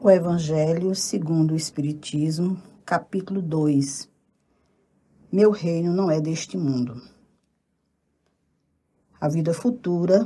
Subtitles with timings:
[0.00, 4.08] O Evangelho segundo o Espiritismo, capítulo 2.
[5.32, 7.02] Meu reino não é deste mundo.
[9.20, 10.24] A vida futura,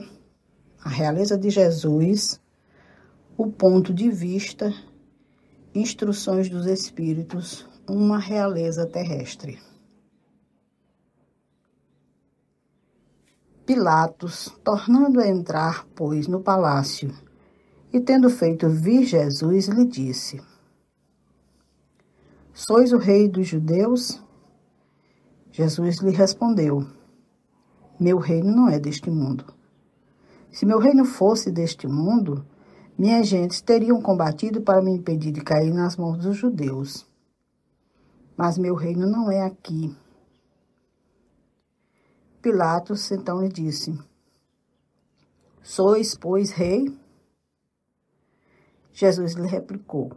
[0.85, 2.38] a realeza de Jesus,
[3.35, 4.74] o ponto de vista,
[5.75, 9.59] instruções dos Espíritos, uma realeza terrestre.
[13.64, 17.11] Pilatos, tornando a entrar, pois, no palácio,
[17.93, 20.41] e tendo feito vir Jesus, lhe disse:
[22.55, 24.23] Sois o rei dos judeus?
[25.50, 26.86] Jesus lhe respondeu:
[28.00, 29.45] Meu reino não é deste mundo.
[30.50, 32.47] Se meu reino fosse deste mundo,
[32.97, 37.06] minhas gentes teriam combatido para me impedir de cair nas mãos dos judeus.
[38.36, 39.95] Mas meu reino não é aqui.
[42.41, 43.98] Pilatos então lhe disse:
[45.62, 47.02] Sois, pois, rei?
[48.92, 50.12] Jesus lhe replicou: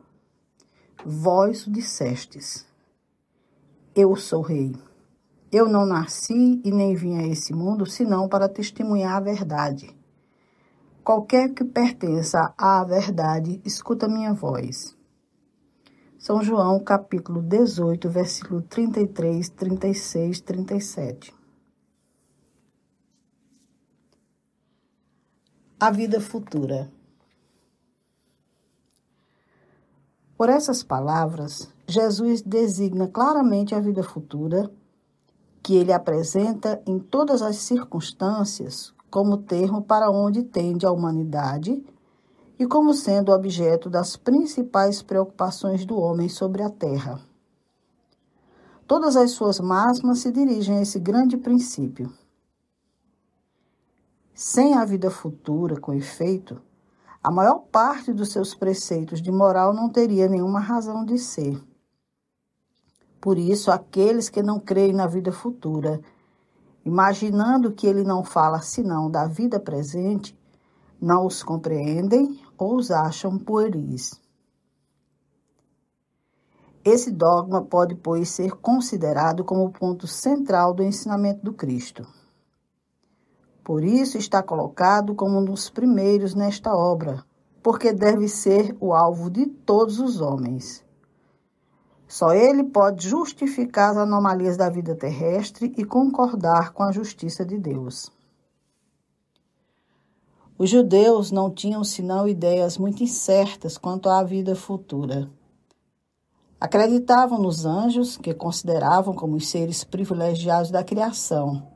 [1.05, 2.65] Vós dissestes.
[3.95, 4.75] Eu sou rei.
[5.51, 9.95] Eu não nasci e nem vim a esse mundo senão para testemunhar a verdade.
[11.03, 14.97] Qualquer que pertença à verdade, escuta minha voz.
[16.17, 21.33] São João, capítulo 18, versículo 33, 36, 37.
[25.79, 26.91] A vida futura.
[30.37, 34.69] Por essas palavras, Jesus designa claramente a vida futura,
[35.63, 41.81] que ele apresenta em todas as circunstâncias como termo para onde tende a humanidade
[42.59, 47.21] e como sendo objeto das principais preocupações do homem sobre a terra.
[48.85, 52.11] Todas as suas máximas se dirigem a esse grande princípio.
[54.33, 56.61] Sem a vida futura, com efeito,
[57.25, 61.59] a maior parte dos seus preceitos de moral não teria nenhuma razão de ser.
[63.19, 65.99] Por isso, aqueles que não creem na vida futura,
[66.85, 70.39] imaginando que ele não fala senão da vida presente,
[71.01, 74.21] não os compreendem ou os acham pueris.
[76.83, 82.05] Esse dogma pode, pois, ser considerado como o ponto central do ensinamento do Cristo.
[83.65, 87.25] Por isso está colocado como um dos primeiros nesta obra,
[87.63, 90.85] porque deve ser o alvo de todos os homens.
[92.07, 97.57] Só ele pode justificar as anomalias da vida terrestre e concordar com a justiça de
[97.57, 98.11] Deus.
[100.59, 105.27] Os judeus não tinham senão ideias muito incertas quanto à vida futura.
[106.61, 111.74] Acreditavam nos anjos, que consideravam como os seres privilegiados da criação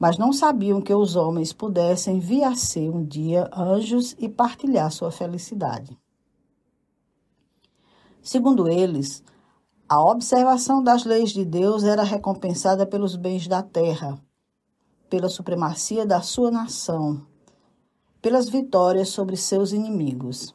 [0.00, 4.90] mas não sabiam que os homens pudessem vir a ser um dia anjos e partilhar
[4.90, 5.98] sua felicidade.
[8.22, 9.22] Segundo eles,
[9.86, 14.18] a observação das leis de Deus era recompensada pelos bens da terra,
[15.10, 17.26] pela supremacia da sua nação,
[18.22, 20.54] pelas vitórias sobre seus inimigos.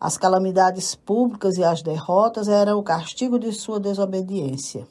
[0.00, 4.88] As calamidades públicas e as derrotas eram o castigo de sua desobediência.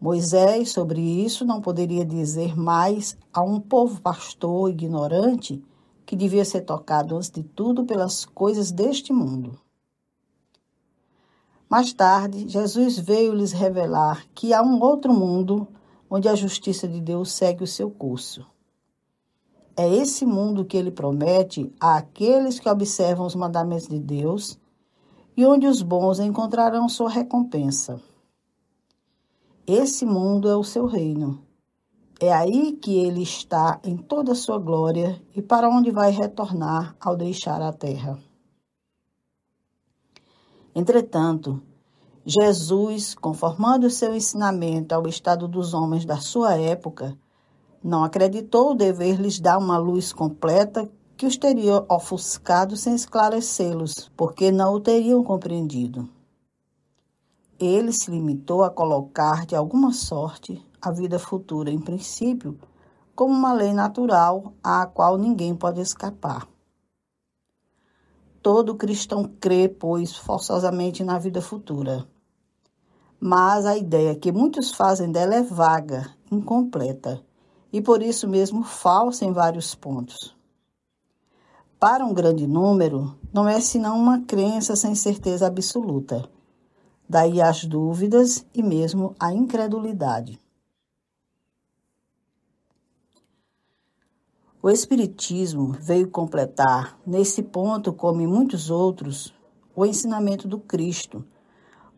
[0.00, 5.62] Moisés, sobre isso, não poderia dizer mais a um povo pastor ignorante
[6.06, 9.60] que devia ser tocado antes de tudo pelas coisas deste mundo.
[11.68, 15.68] Mais tarde, Jesus veio lhes revelar que há um outro mundo
[16.08, 18.46] onde a justiça de Deus segue o seu curso.
[19.76, 24.58] É esse mundo que ele promete àqueles que observam os mandamentos de Deus
[25.36, 28.00] e onde os bons encontrarão sua recompensa.
[29.72, 31.44] Esse mundo é o seu reino.
[32.18, 36.96] É aí que ele está em toda a sua glória e para onde vai retornar
[37.00, 38.18] ao deixar a terra.
[40.74, 41.62] Entretanto,
[42.26, 47.16] Jesus, conformando o seu ensinamento ao estado dos homens da sua época,
[47.80, 54.50] não acreditou dever lhes dar uma luz completa que os teria ofuscado sem esclarecê-los, porque
[54.50, 56.08] não o teriam compreendido
[57.60, 62.58] ele se limitou a colocar, de alguma sorte, a vida futura, em princípio,
[63.14, 66.48] como uma lei natural à qual ninguém pode escapar.
[68.42, 72.08] Todo cristão crê, pois, forçosamente na vida futura.
[73.20, 77.22] Mas a ideia que muitos fazem dela é vaga, incompleta
[77.70, 80.34] e por isso mesmo falsa em vários pontos.
[81.78, 86.26] Para um grande número, não é senão uma crença sem certeza absoluta
[87.10, 90.40] daí as dúvidas e mesmo a incredulidade.
[94.62, 99.34] O Espiritismo veio completar, nesse ponto, como em muitos outros,
[99.74, 101.24] o ensinamento do Cristo,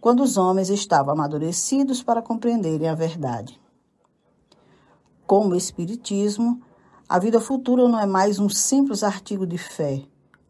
[0.00, 3.60] quando os homens estavam amadurecidos para compreenderem a verdade.
[5.26, 6.62] Como o Espiritismo,
[7.06, 10.06] a vida futura não é mais um simples artigo de fé,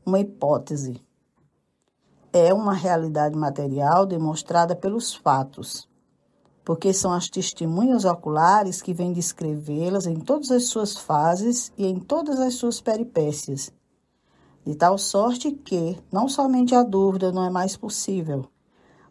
[0.07, 1.03] uma hipótese.
[2.33, 5.89] É uma realidade material demonstrada pelos fatos
[6.65, 11.99] porque são as testemunhas oculares que vêm descrevê-las em todas as suas fases e em
[11.99, 13.73] todas as suas peripécias,
[14.65, 18.47] de tal sorte que não somente a dúvida não é mais possível,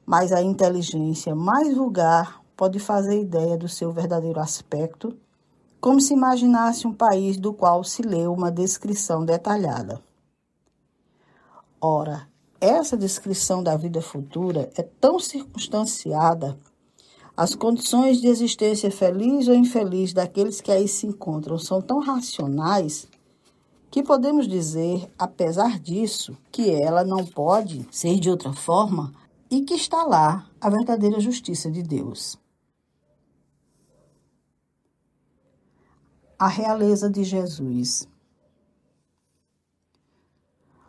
[0.05, 5.17] mas a inteligência mais vulgar pode fazer ideia do seu verdadeiro aspecto,
[5.79, 10.01] como se imaginasse um país do qual se leu uma descrição detalhada.
[11.81, 12.30] Ora,
[12.61, 16.57] essa descrição da vida futura é tão circunstanciada
[17.35, 23.07] as condições de existência feliz ou infeliz daqueles que aí se encontram são tão racionais
[23.89, 29.13] que podemos dizer, apesar disso, que ela não pode ser de outra forma
[29.49, 32.37] e que está lá a verdadeira justiça de Deus.
[36.37, 38.07] A realeza de Jesus.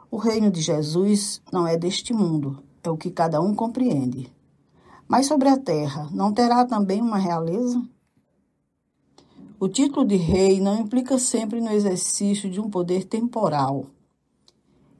[0.02, 4.32] O reino de Jesus não é deste mundo, é o que cada um compreende.
[5.08, 7.82] Mas sobre a terra, não terá também uma realeza?
[9.58, 13.86] O título de rei não implica sempre no exercício de um poder temporal.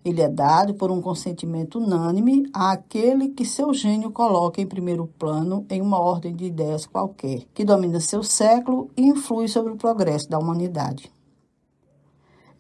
[0.05, 5.65] Ele é dado por um consentimento unânime àquele que seu gênio coloca em primeiro plano
[5.71, 10.29] em uma ordem de ideias qualquer, que domina seu século e influi sobre o progresso
[10.29, 11.13] da humanidade.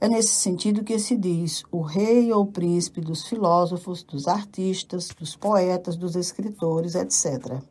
[0.02, 5.36] É nesse sentido que se diz o rei ou príncipe dos filósofos, dos artistas, dos
[5.36, 7.62] poetas, dos escritores, etc.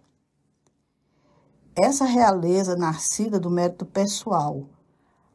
[1.75, 4.63] Essa realeza nascida do mérito pessoal,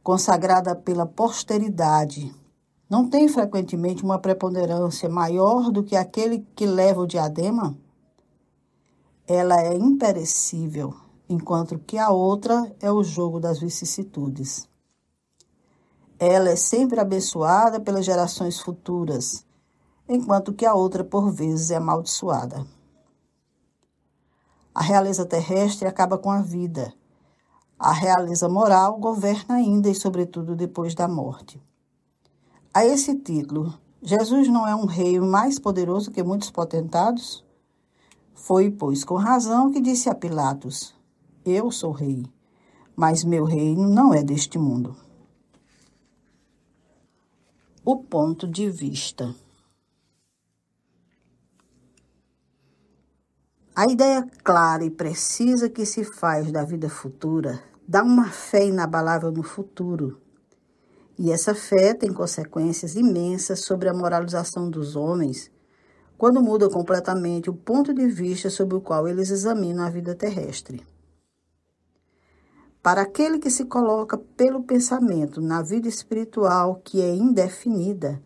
[0.03, 2.35] consagrada pela posteridade,
[2.89, 7.77] não tem frequentemente uma preponderância maior do que aquele que leva o diadema?
[9.29, 10.95] Ela é imperecível,
[11.29, 14.67] enquanto que a outra é o jogo das vicissitudes.
[16.19, 19.45] Ela é sempre abençoada pelas gerações futuras,
[20.09, 22.67] enquanto que a outra, por vezes, é amaldiçoada.
[24.75, 26.91] A realeza terrestre acaba com a vida.
[27.79, 31.63] A realeza moral governa ainda e, sobretudo, depois da morte.
[32.73, 37.45] A esse título, Jesus não é um rei mais poderoso que muitos potentados?
[38.33, 40.95] Foi, pois, com razão que disse a Pilatos:
[41.45, 42.25] Eu sou rei,
[42.95, 44.97] mas meu reino não é deste mundo
[47.89, 49.33] o ponto de vista.
[53.77, 59.31] A ideia clara e precisa que se faz da vida futura dá uma fé inabalável
[59.31, 60.21] no futuro.
[61.17, 65.49] E essa fé tem consequências imensas sobre a moralização dos homens
[66.19, 70.85] quando muda completamente o ponto de vista sobre o qual eles examinam a vida terrestre.
[72.87, 78.23] Para aquele que se coloca pelo pensamento na vida espiritual que é indefinida,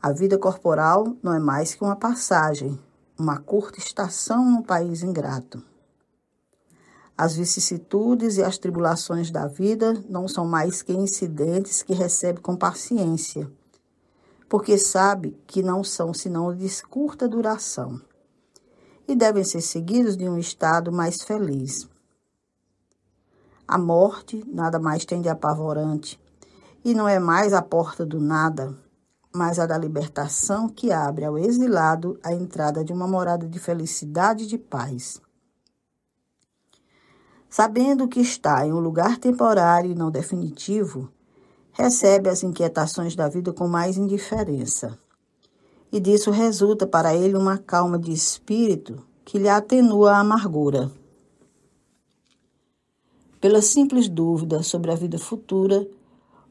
[0.00, 2.80] a vida corporal não é mais que uma passagem,
[3.18, 5.62] uma curta estação no país ingrato.
[7.14, 12.56] As vicissitudes e as tribulações da vida não são mais que incidentes que recebe com
[12.56, 13.52] paciência,
[14.48, 18.00] porque sabe que não são senão de curta duração
[19.06, 21.86] e devem ser seguidos de um estado mais feliz.
[23.72, 26.20] A morte nada mais tem de apavorante,
[26.84, 28.76] e não é mais a porta do nada,
[29.32, 34.42] mas a da libertação que abre ao exilado a entrada de uma morada de felicidade
[34.42, 35.20] e de paz.
[37.48, 41.08] Sabendo que está em um lugar temporário e não definitivo,
[41.70, 44.98] recebe as inquietações da vida com mais indiferença.
[45.92, 50.90] E disso resulta para ele uma calma de espírito que lhe atenua a amargura.
[53.40, 55.88] Pela simples dúvida sobre a vida futura,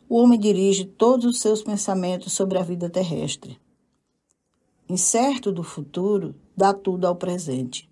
[0.10, 3.60] o homem dirige todos os seus pensamentos sobre a vida terrestre.
[4.90, 7.88] Incerto do futuro, dá tudo ao presente.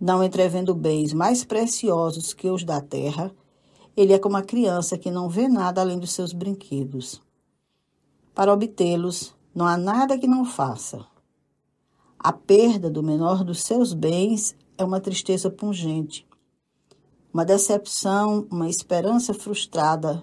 [0.00, 3.30] Não entrevendo bens mais preciosos que os da terra,
[3.94, 7.20] ele é como a criança que não vê nada além dos seus brinquedos.
[8.34, 11.06] Para obtê-los, não há nada que não faça.
[12.18, 16.26] A perda do menor dos seus bens é uma tristeza pungente,
[17.36, 20.22] uma decepção, uma esperança frustrada,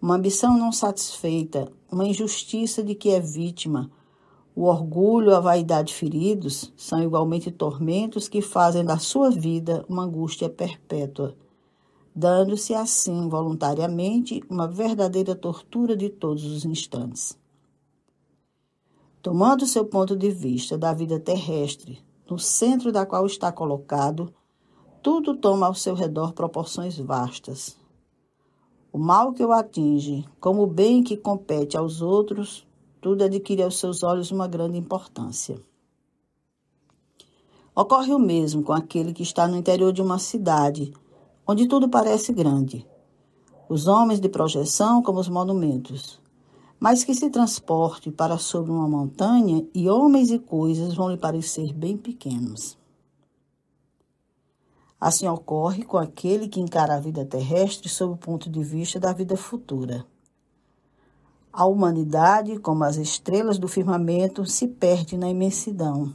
[0.00, 3.90] uma ambição não satisfeita, uma injustiça de que é vítima,
[4.54, 10.48] o orgulho, a vaidade feridos são igualmente tormentos que fazem da sua vida uma angústia
[10.48, 11.36] perpétua,
[12.14, 17.38] dando-se assim voluntariamente uma verdadeira tortura de todos os instantes.
[19.20, 24.32] Tomando seu ponto de vista da vida terrestre, no centro da qual está colocado,
[25.06, 27.76] tudo toma ao seu redor proporções vastas.
[28.92, 32.66] O mal que o atinge, como o bem que compete aos outros,
[33.00, 35.62] tudo adquire aos seus olhos uma grande importância.
[37.72, 40.92] Ocorre o mesmo com aquele que está no interior de uma cidade,
[41.46, 42.84] onde tudo parece grande.
[43.68, 46.20] Os homens de projeção como os monumentos,
[46.80, 51.72] mas que se transporte para sobre uma montanha e homens e coisas vão lhe parecer
[51.72, 52.76] bem pequenos.
[55.00, 59.12] Assim ocorre com aquele que encara a vida terrestre sob o ponto de vista da
[59.12, 60.06] vida futura.
[61.52, 66.14] A humanidade, como as estrelas do firmamento, se perde na imensidão.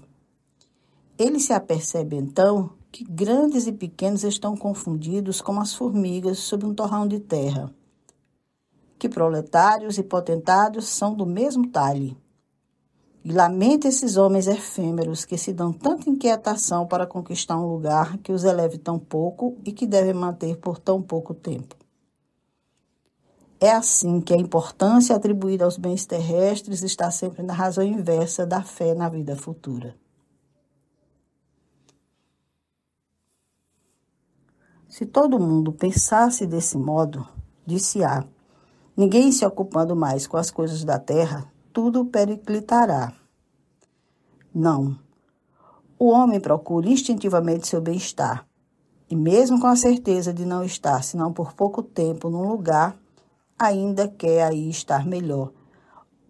[1.17, 6.73] Ele se apercebe então que grandes e pequenos estão confundidos como as formigas sob um
[6.73, 7.73] torrão de terra,
[8.99, 12.17] que proletários e potentados são do mesmo talhe
[13.23, 18.31] e lamenta esses homens efêmeros que se dão tanta inquietação para conquistar um lugar que
[18.31, 21.75] os eleve tão pouco e que devem manter por tão pouco tempo.
[23.59, 28.63] É assim que a importância atribuída aos bens terrestres está sempre na razão inversa da
[28.63, 29.95] fé na vida futura.
[34.89, 37.27] Se todo mundo pensasse desse modo,
[37.65, 38.25] disse A,
[38.97, 43.13] ninguém se ocupando mais com as coisas da terra, tudo periclitará.
[44.53, 44.97] Não.
[45.97, 48.45] O homem procura instintivamente seu bem-estar,
[49.09, 52.97] e mesmo com a certeza de não estar senão por pouco tempo num lugar,
[53.57, 55.51] ainda quer aí estar melhor,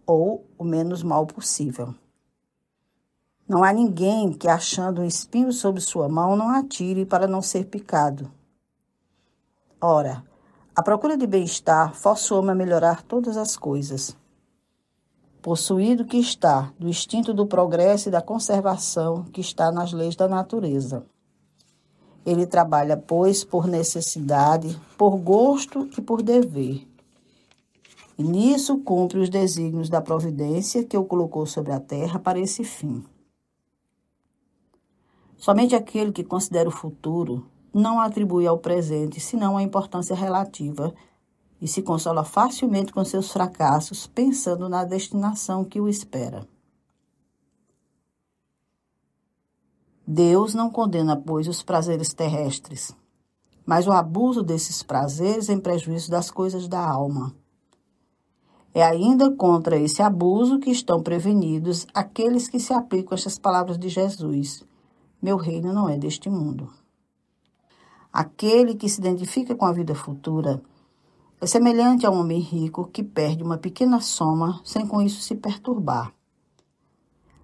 [0.06, 1.96] ou o menos mal possível.
[3.48, 7.66] Não há ninguém que, achando um espinho sob sua mão, não atire para não ser
[7.66, 8.32] picado.
[9.82, 10.24] Ora,
[10.76, 14.16] a procura de bem-estar força o homem a melhorar todas as coisas
[15.42, 20.28] possuído que está do instinto do progresso e da conservação que está nas leis da
[20.28, 21.06] natureza.
[22.26, 26.88] Ele trabalha, pois, por necessidade, por gosto e por dever.
[28.18, 32.64] E nisso cumpre os desígnios da providência que o colocou sobre a terra para esse
[32.64, 33.04] fim.
[35.38, 37.44] Somente aquele que considera o futuro
[37.74, 40.94] não atribui ao presente senão a importância relativa
[41.62, 46.48] e se consola facilmente com seus fracassos, pensando na destinação que o espera.
[50.06, 52.94] Deus não condena, pois, os prazeres terrestres,
[53.64, 57.34] mas o abuso desses prazeres em prejuízo das coisas da alma.
[58.74, 63.78] É ainda contra esse abuso que estão prevenidos aqueles que se aplicam a estas palavras
[63.78, 64.64] de Jesus:
[65.22, 66.74] Meu reino não é deste mundo.
[68.12, 70.62] Aquele que se identifica com a vida futura
[71.42, 75.36] é semelhante a um homem rico que perde uma pequena soma sem com isso se
[75.36, 76.14] perturbar.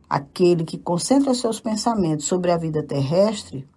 [0.08, 3.68] Aquele que concentra seus pensamentos sobre a vida terrestre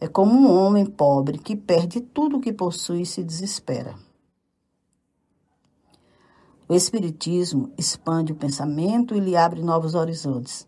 [0.00, 3.94] é como um homem pobre que perde tudo o que possui e se desespera.
[6.68, 10.66] O Espiritismo expande o pensamento e lhe abre novos horizontes.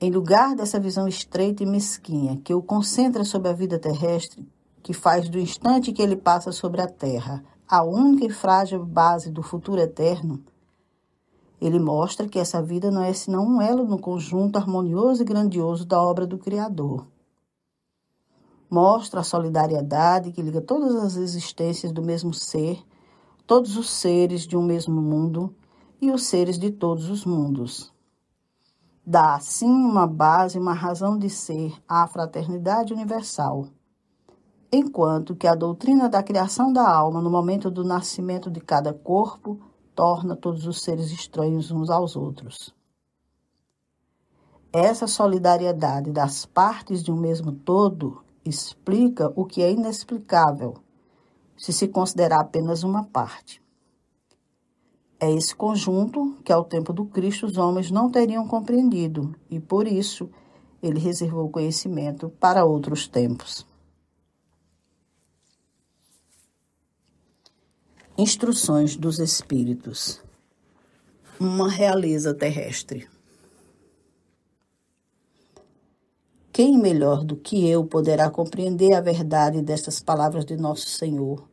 [0.00, 4.44] Em lugar dessa visão estreita e mesquinha que o concentra sobre a vida terrestre,
[4.82, 9.30] que faz do instante que ele passa sobre a terra a única e frágil base
[9.30, 10.42] do futuro eterno,
[11.60, 15.86] ele mostra que essa vida não é senão um elo no conjunto harmonioso e grandioso
[15.86, 17.06] da obra do Criador.
[18.68, 22.84] Mostra a solidariedade que liga todas as existências do mesmo ser,
[23.46, 25.54] todos os seres de um mesmo mundo
[26.00, 27.92] e os seres de todos os mundos.
[29.06, 33.68] Dá, assim, uma base, uma razão de ser à fraternidade universal
[34.72, 39.58] enquanto que a doutrina da criação da alma no momento do nascimento de cada corpo
[39.94, 42.74] torna todos os seres estranhos uns aos outros.
[44.72, 50.74] Essa solidariedade das partes de um mesmo todo explica o que é inexplicável,
[51.56, 53.60] se se considerar apenas uma parte.
[55.18, 59.86] É esse conjunto que, ao tempo do Cristo, os homens não teriam compreendido, e por
[59.86, 60.30] isso
[60.82, 63.66] ele reservou conhecimento para outros tempos.
[68.22, 70.20] Instruções dos Espíritos.
[71.40, 73.08] Uma realeza terrestre.
[76.52, 81.48] Quem melhor do que eu poderá compreender a verdade destas palavras de Nosso Senhor?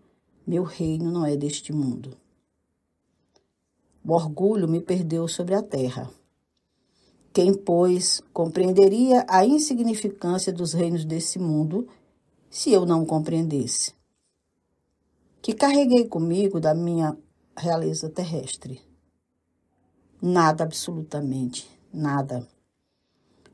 [0.46, 2.18] Meu reino não é deste mundo.
[4.04, 6.12] O orgulho me perdeu sobre a terra.
[7.32, 11.88] Quem, pois, compreenderia a insignificância dos reinos desse mundo
[12.50, 13.97] se eu não compreendesse?
[15.48, 17.18] Que carreguei comigo da minha
[17.58, 18.82] realeza terrestre.
[20.22, 22.46] Nada, absolutamente nada.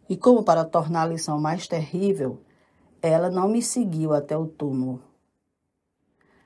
[0.09, 2.41] E como para tornar a lição mais terrível,
[2.99, 5.03] ela não me seguiu até o túmulo.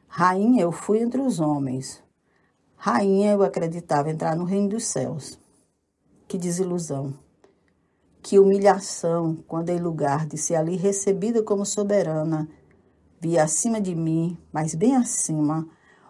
[0.09, 2.03] Rainha, eu fui entre os homens.
[2.75, 5.39] Rainha, eu acreditava entrar no reino dos céus.
[6.27, 7.17] Que desilusão.
[8.21, 12.49] Que humilhação quando, em lugar de ser ali recebida como soberana,
[13.19, 15.67] vi acima de mim, mas bem acima,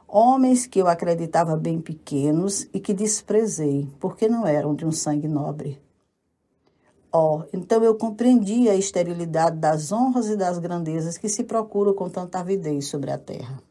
[0.07, 5.27] homens que eu acreditava bem pequenos e que desprezei, porque não eram de um sangue
[5.27, 5.81] nobre.
[7.11, 12.09] Oh, então eu compreendi a esterilidade das honras e das grandezas que se procuram com
[12.09, 13.61] tanta avidez sobre a terra.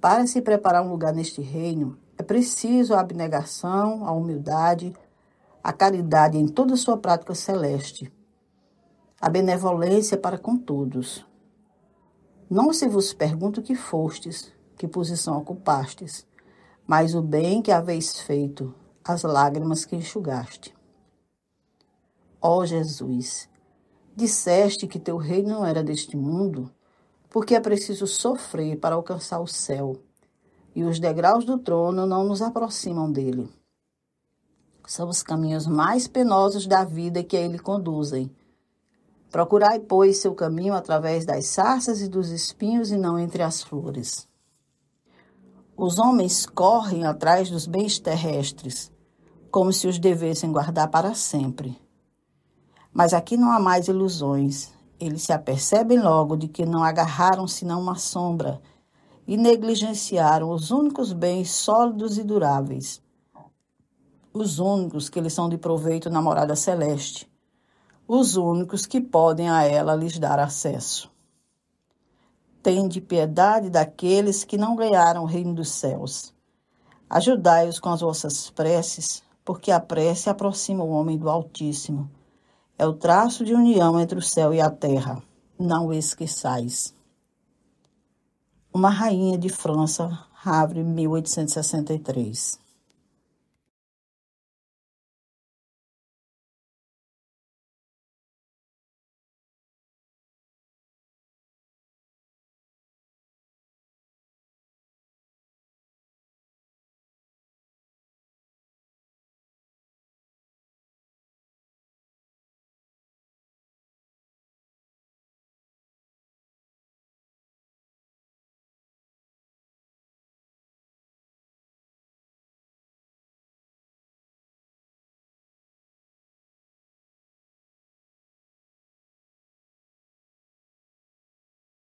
[0.00, 4.94] Para se preparar um lugar neste reino, é preciso a abnegação, a humildade,
[5.62, 8.12] a caridade em toda sua prática celeste,
[9.24, 11.24] a benevolência para com todos,
[12.50, 16.26] não se vos pergunto que fostes, que posição ocupastes,
[16.86, 20.74] mas o bem que haveis feito, as lágrimas que enxugaste.
[22.38, 23.48] Ó Jesus,
[24.14, 26.70] disseste que teu reino não era deste mundo,
[27.30, 29.96] porque é preciso sofrer para alcançar o céu,
[30.74, 33.48] e os degraus do trono não nos aproximam dele.
[34.86, 38.30] São os caminhos mais penosos da vida que a ele conduzem
[39.34, 44.28] Procurai, pois, seu caminho através das sarças e dos espinhos e não entre as flores.
[45.76, 48.92] Os homens correm atrás dos bens terrestres,
[49.50, 51.76] como se os devessem guardar para sempre.
[52.92, 54.72] Mas aqui não há mais ilusões.
[55.00, 58.62] Eles se apercebem logo de que não agarraram senão uma sombra
[59.26, 63.02] e negligenciaram os únicos bens sólidos e duráveis,
[64.32, 67.33] os únicos que lhes são de proveito na morada celeste
[68.06, 71.10] os únicos que podem a ela lhes dar acesso.
[72.62, 76.32] Tende piedade daqueles que não ganharam o reino dos céus.
[77.08, 82.10] Ajudai-os com as vossas preces, porque a prece aproxima o homem do Altíssimo.
[82.78, 85.22] É o traço de união entre o céu e a terra.
[85.58, 86.94] Não o esqueçais.
[88.72, 92.63] Uma rainha de França, Havre, 1863.